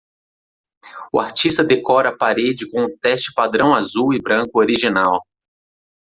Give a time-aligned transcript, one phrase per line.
[1.13, 5.21] O artista decora a parede com um teste padrão azul e branco original.